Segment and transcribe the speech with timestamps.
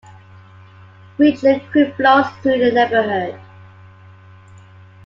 [1.19, 3.39] Richland Creek flows through the neighborhood.